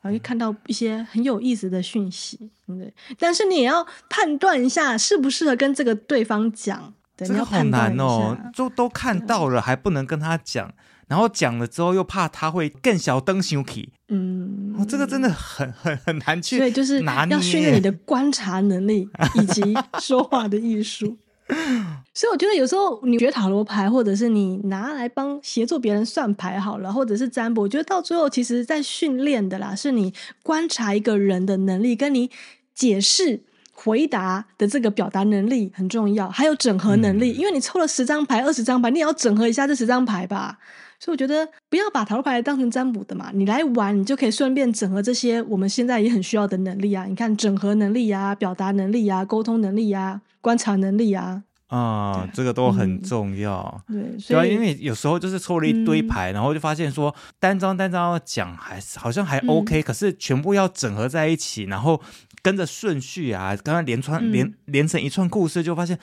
[0.00, 10.72] 然后会看到一些很有意思的讯息，对，但是你也要判断一下适不适合跟这个对方讲，对，这个好难哦，就都看到了还不能跟他讲。
[11.08, 13.90] 然后讲了之后，又怕他会更小灯羞气。
[14.08, 16.58] 嗯、哦，这个真的很很很难去。
[16.58, 21.16] 对，就是要训练你的观察能力以及说话的艺术。
[22.14, 32.30] 所以我觉得有时候你学塔罗牌，或者是你拿来帮协助别人算牌好了，或者是占卜，我觉得到最后其实在训练的啦，是你观察一个人的能力，跟你
[32.74, 33.42] 解释
[33.74, 37.32] 回答的这个表达能力很重要，还有整合能力。
[37.32, 40.58] 嗯、因为你抽了十张牌、二十张牌，你也要整合一下这十张牌吧。
[41.00, 47.04] 所以我觉得不要把塔罗牌当成占卜的嘛，你来玩，你就可以顺便整合这些我们现在也很需要的能力啊。
[47.04, 53.82] 你看整合能力啊，表达能力啊，沟通能力啊，观察能力啊，啊，对这个都很重要。
[53.88, 62.00] 嗯、对，所以因为有时候就是抽了一堆牌，嗯、然后就发现说单张单张要讲还是好像还 OK，、嗯、可是全部要整合在一起，然后
[62.42, 65.98] 跟着顺序啊，刚刚连串、嗯、连连成一串故事，就发现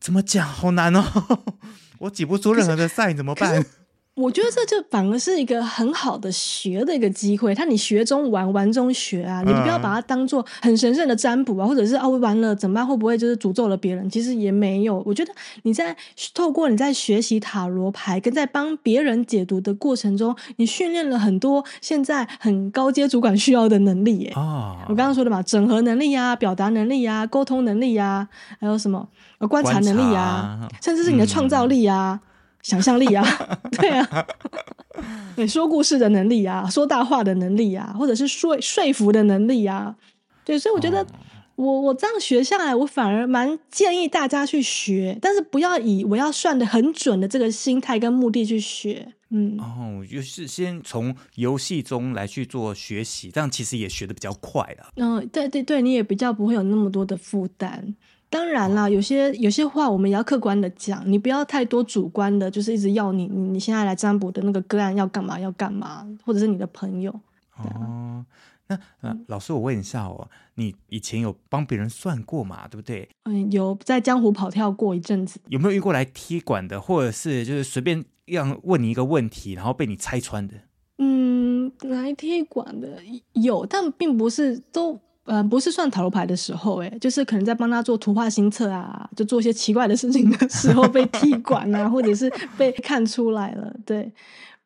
[0.00, 1.02] 怎么讲好难哦，
[1.98, 3.64] 我挤不出任何的赛，怎么办？
[4.16, 7.54] 我觉得这就反而是一个很好的学的一个机会。
[7.54, 12.86] 他你学中玩，玩中学啊，你不要把它当做很神圣的占卜啊，或者是啊，完了怎么办？
[12.86, 14.08] 会不会就是诅咒了别人？
[14.08, 15.02] 其实也没有。
[15.04, 15.30] 我觉得
[15.64, 15.94] 你在
[16.32, 24.30] 透过你在学习塔罗牌跟在帮别人解读的过程中，你训练了很多现在很高阶主管需要的能力耶。
[24.30, 28.26] 啊，我刚刚说的嘛，整合能力啊，表达能力啊，沟通能力啊，
[28.58, 29.06] 还有什么
[29.50, 32.18] 观察能力啊，甚至是你的创造力啊。
[32.22, 32.28] 嗯
[32.66, 33.24] 想象力啊，
[33.78, 34.26] 对啊，
[35.36, 39.94] 对，说故事的能力啊，说大话的能力啊，或者是说说服的能力啊，
[40.44, 41.06] 对，所以我觉得
[41.54, 57.94] 我我这样学下来，我反而蛮建议大家去学，但是不要以我要算的很准的这个心态跟目的去学，嗯，哦，就是先从游戏中来去做学习，这样其实也学的比较快了，嗯，对对对，你也比较不会有那么多的负担。
[58.36, 67.10] 当然啦，有些有些话我们也要客观的讲，你不要太多主观的，就是一直要你你你现在来占卜的那个个案要干嘛要干嘛，或者是你的朋友。
[67.56, 68.22] 哦，
[68.66, 72.68] 那呃，老师，我问一下哦，你以前有帮别人算过嘛？
[72.68, 73.08] 对不对？
[73.24, 75.40] 嗯，有在江湖跑跳过一阵子。
[75.48, 80.54] 有没有遇过来踢馆的，或者是就是随便让问你一个问题，然后被你拆穿的？
[80.98, 83.00] 嗯，来踢馆的
[83.32, 85.00] 有，但并不是都。
[85.26, 94.10] 嗯，不是算塔罗牌的时候，哎，就是可能在帮他做图画新册啊，就做一些奇怪的事情的时候被踢馆啊，或者是被看出来了，对，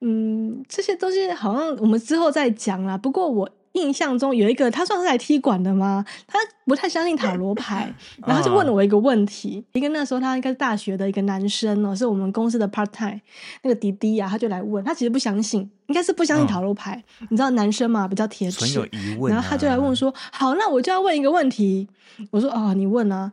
[0.01, 2.97] 嗯，这些东西好像我们之后再讲啦。
[2.97, 3.51] 不过我。
[3.73, 6.05] 印象中有一个，他算是来踢馆的吗？
[6.27, 7.93] 他不太相信塔罗牌，
[8.27, 9.65] 然后他就问了我一个问题。
[9.73, 13.21] 一个那时候他应该是大学的一个男生哦，是我们公司的 part time
[13.63, 17.03] 那个弟弟呀、啊，他就来问，他其实不相信，应该是不相信塔罗牌。
[17.21, 19.35] 哦、你知道男生嘛，比较铁齿，有疑问、啊。
[19.35, 21.89] 然后他就来问说：“好，那我就要问一个问题。”
[22.33, 23.31] 我说：“哦，你问啊，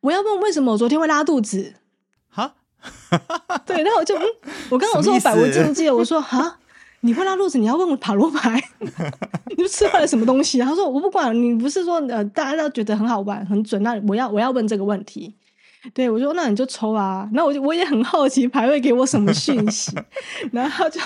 [0.00, 1.74] 我要问为什么我昨天会拉肚子？”
[2.28, 2.54] 哈，
[3.64, 4.22] 对，然后我就嗯，
[4.70, 6.58] 我刚刚我说我百无禁忌，我说哈。
[7.00, 7.58] 你会拉肚子？
[7.58, 8.62] 你要问我塔罗牌？
[9.56, 10.58] 你是吃坏了什么东西？
[10.60, 13.82] 他说：“我不管你，不是说呃，大家都觉得很好玩、很准。
[13.82, 15.34] 那我要我要问这个问题。
[15.94, 17.28] 对我说：那你就抽啊。
[17.32, 19.92] 那我就我也很好奇牌会给我什么讯息。
[20.52, 21.00] 然后就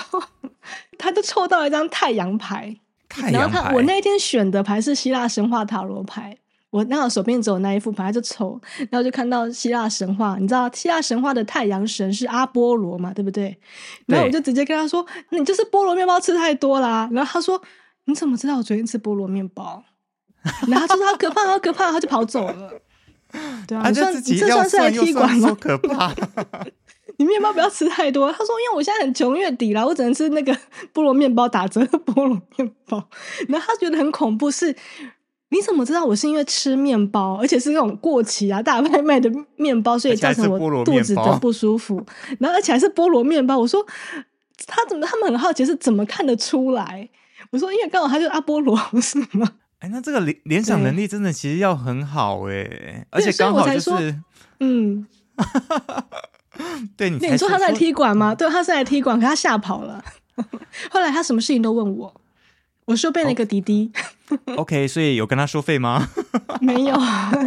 [0.97, 2.75] 他就抽到一张太阳牌。
[3.07, 3.39] 太阳牌。
[3.39, 6.35] 然后他我那一天选的牌是希腊神话塔罗牌。
[6.73, 8.59] 我刚好手边只有那一副牌，就抽，
[8.89, 10.37] 然后就看到希腊神话。
[10.39, 13.13] 你知道希腊神话的太阳神是阿波罗嘛？
[13.13, 13.55] 对不对？
[14.07, 17.61] 然后我就直接跟他说：“你就是菠萝面包吃太多啦。”然后他说
[18.05, 19.83] ：“你怎么知道我昨天吃菠萝面包？”
[20.67, 22.71] 然后他说：“好可怕，好可怕！”他就跑走了。
[23.67, 25.55] 对啊，你算你这算是来踢馆吗？
[25.61, 26.11] 可怕！
[27.17, 28.31] 你面包不要吃太多。
[28.31, 30.51] 他说：“因为我现在很穷，月底了，我只能吃那个
[30.91, 33.07] 菠萝面包打折的菠萝面包。”
[33.47, 34.75] 然后他觉得很恐怖，是。
[35.53, 42.03] 你怎么知道我是因为吃面包，而且是那种过期啊、大外卖的面包，所以造成我肚子的不舒服？
[42.39, 43.55] 然后而且还是菠萝面包。
[43.59, 43.85] 我说
[44.65, 45.05] 他怎么？
[45.05, 47.07] 他们很好奇是怎么看得出来？
[47.51, 49.47] 我说因为刚好他就是阿波罗，不 是吗？
[49.77, 54.19] 哎，那这个联联想能力真的其实要很好哎，而且刚好就是
[54.59, 55.05] 嗯，
[56.97, 58.33] 对你，你说他在踢馆吗？
[58.33, 60.03] 对，他是在踢馆，可他吓跑了。
[60.89, 62.13] 后来他什么事情都问我。
[62.85, 63.89] 我收费了一个滴滴
[64.57, 66.07] OK，所以有跟他收费吗？
[66.61, 66.95] 没有，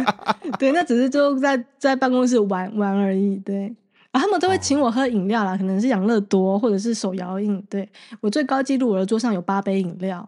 [0.59, 3.37] 对，那只是就在在办公室玩玩而已。
[3.37, 3.73] 对，
[4.11, 7.63] 啊，他们都会请我喝饮料啦，可能是养乐多或者是手摇饮。
[7.69, 7.87] 对，
[8.21, 10.27] 我最高纪录，我的桌上有八杯饮料，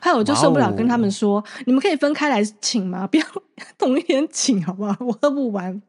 [0.00, 3.06] 还有我就受不了，跟他们说.你们可以分开来请吗？
[3.06, 3.24] 不要
[3.76, 4.96] 同一天请，好不好？
[5.00, 5.80] 我喝不完。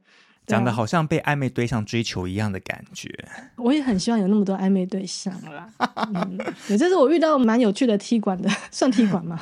[0.49, 3.07] 讲的好像被暧昧对象追求一样的感觉。
[3.55, 5.69] 我也很希望有那么多暧昧对象啦。
[6.13, 9.39] 嗯，也这是我遇到蛮有趣的踢馆的， 算踢馆吗？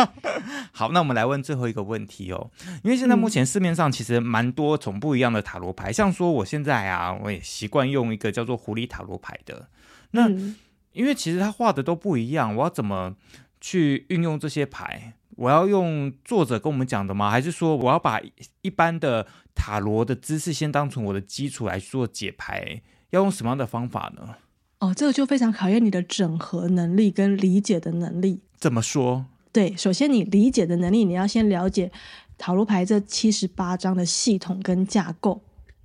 [0.72, 2.50] 好，那我们来问最后一个问题哦。
[2.82, 9.68] 因为现在目前市面上其实蛮多种不一样的塔罗牌，嗯、像说我现在啊，我也习惯用一个叫做狐狸塔罗牌的。
[10.12, 10.56] 那、嗯、
[10.92, 13.14] 因为其实他画的都不一样，我要怎么
[13.60, 15.12] 去运用这些牌？
[15.36, 17.30] 我要用作者跟我们讲的吗？
[17.30, 18.20] 还是说我要把
[18.62, 19.24] 一般的
[19.58, 22.80] 塔罗的知识先当成我的基础来做解牌？
[23.10, 24.36] 要用什么样的方法呢？
[24.78, 28.40] 哦，这个就非常考验你的整合能力跟理解的能力。
[28.58, 29.24] 怎么说？
[29.50, 31.90] 对，首先你理解的能力，你要先了解
[32.38, 35.42] 塔罗牌这七十八张的系统跟架构。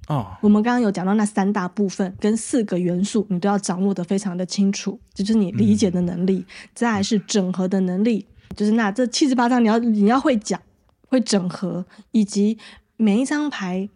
[0.07, 6.39] 哦，我们刚刚有讲到那三大部分跟四个元素，你都要掌握的非常的清楚，这就是你理解的能力。
[6.39, 8.27] 嗯、再来是整合的能力。
[8.55, 10.61] 就是那这七十八张，你要你要会讲，
[11.07, 12.57] 会整合，以及
[12.97, 13.89] 每一张牌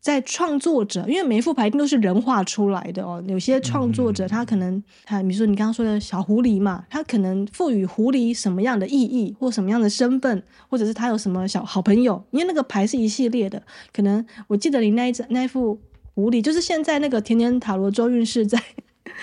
[0.00, 3.24] 在创作者，因为每一副牌一定都是人画出来的哦。
[3.26, 13.62] 有些创作者他可能，他比如说你刚刚说的小狐狸嘛，他可能赋予狐狸什么样的意义，或什么样的身份，或者是他有什么小好朋友，因为那个牌是一系列的。
[13.92, 15.80] 可能我记得你那一张那一副
[16.14, 18.62] 狐狸，就是现在那个甜甜塔罗周运势在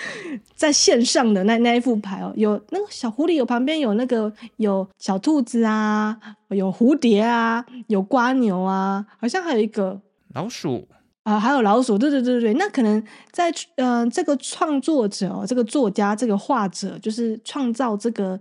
[0.54, 6.16] 在线上的那那一副牌哦，有那个小狐狸，有旁边有那个有小兔子啊，
[6.48, 10.00] 有蝴蝶啊，有瓜牛啊，好像还有一个
[10.34, 10.86] 老鼠
[11.22, 18.40] 啊，还有老鼠，对对对对，那可能在嗯、呃，这个创作者哦，这个作家，这个画者，就是创造这个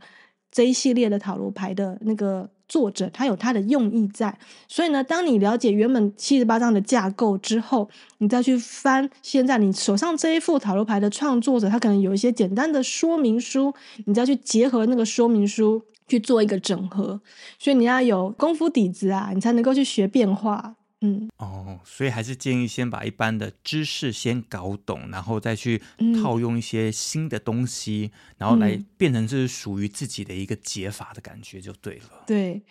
[0.52, 2.49] 这一系列的塔罗牌的那个。
[2.72, 13.74] 作者他有他的用意在，所以呢，当你了解原本七十八章的架构之后，你再去翻现在你手上这一副塔罗牌的创作者，他可能有一些简单的说明书，
[14.05, 17.19] 你再去结合那个说明书去做一个整合，
[17.59, 20.76] 所以你要有功夫底子啊，你才能够去学变化。
[21.04, 25.82] 嗯，哦，所以还是建议先把一般的知识先搞懂，然后再去
[26.22, 32.24] 套用一些新的东西，嗯、然后来变成是属于自己的一个解法的感觉就对了。
[32.28, 32.62] 对，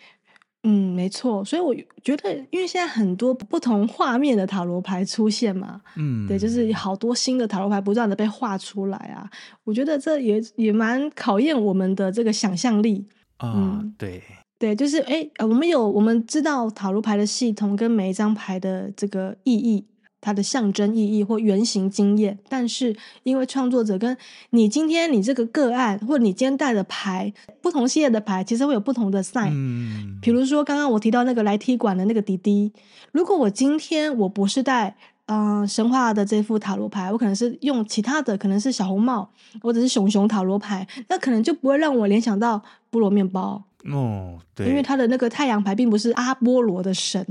[0.63, 1.43] 嗯，没错。
[1.43, 9.29] 所以我觉得，因为现在很多不同画面的塔罗牌出现嘛，嗯，对，就是好多新的塔罗牌不断的被画出来啊，
[9.65, 13.05] 我觉得这也也蛮考验我们的这个想象力
[13.35, 14.23] 啊、嗯，对。
[14.61, 19.83] 对，就是哎，我们有我们知道塔罗牌的系统跟每一张牌的这个意义，
[20.21, 22.37] 它的象征意义或原型经验。
[22.47, 24.15] 但是因为创作者跟
[24.51, 29.49] 你今天你这个个案，或者你今天带的牌不同系列的牌，其实会有不同的 sign。
[29.51, 32.71] 嗯，比如说刚刚我提到那个来踢馆的那个弟弟，
[33.11, 34.95] 如果我今天我不是带
[35.25, 39.27] 嗯、呃、神话的这副塔罗牌，我可能是用其他的，可能是小红帽
[39.59, 43.63] 或者是熊熊塔罗牌，那可能就不会让我联想到菠萝面包。
[43.85, 47.21] 哦，对，因为他的那个太阳牌并不是阿波罗的神，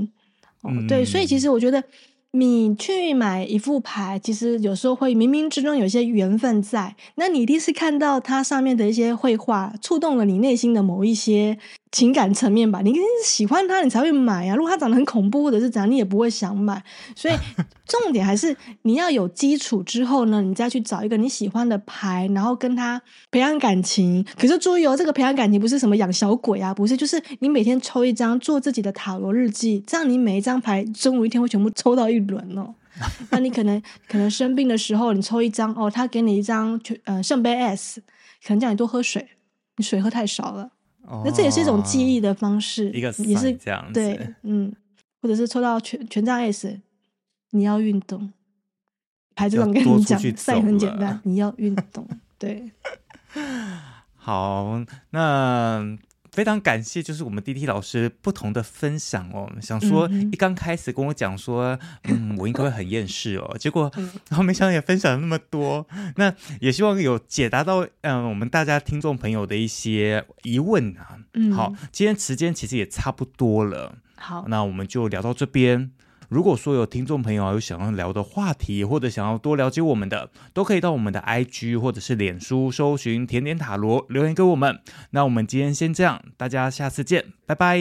[0.62, 1.82] 哦，嗯、对，所以其实我觉得
[2.32, 11.59] 你去买一副牌，其实有时候会冥冥之中有一些缘分在，那你一定是看到它上面的一些绘画，触动了你内心的某一些。
[11.92, 14.55] 情感层面吧，你一定是喜欢它，你才会买啊。
[14.55, 16.80] 如果它长得很恐怖或者是怎样，你也不会想买。
[17.16, 17.34] 所以
[17.91, 24.24] 重点还是你要有基础之后呢，你再去找一个你喜欢的牌，然后跟他培养感情。
[24.38, 32.72] 可是注意哦，这个培养感情不是什么养小鬼啊，不是，就是你每天抽一张，做自己的塔罗日记，这样你每一张牌中午一天会全部抽到一轮哦。
[33.30, 38.01] 那你可能可能生病的时候，你抽一张哦，他给你一张呃圣杯 S，
[38.47, 39.26] 可能叫你多喝水，
[39.78, 40.70] 你水喝太少了。
[41.24, 44.72] 那这也是一种记忆的方式，一个也是这样子，对，嗯，
[45.20, 46.78] 或者是抽到权权杖 S，
[47.51, 48.32] 你要运动，
[49.34, 52.07] 牌子上跟你讲，赛很简单，你要运动，
[52.38, 52.70] 对。
[54.16, 55.98] 好，那。
[56.32, 59.51] 非常感谢，就是我们 D.T 老师不同的分享哦。
[59.61, 63.57] 想说一刚开始跟我讲说，嗯，我应该会很厌世哦。
[63.59, 63.90] 结果
[64.28, 65.84] 然后没想到也分享了那么多，
[66.14, 71.18] 那也希望有解答到嗯我们大家听众朋友的一些疑问啊。
[71.34, 73.98] 嗯，好，今天时间其实也差不多了。
[74.14, 75.90] 好，那我们就聊到这边。
[76.30, 84.78] 如果说有听众朋友有想要聊的话题，或者想要多了解我们的，都可以到我们的 IG 或者是脸书搜寻甜点塔罗留言给我们。
[85.10, 87.76] 那我们今天先这样，大家下次见，拜拜，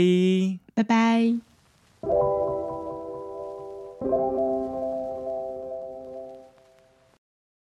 [0.74, 2.49] 拜拜。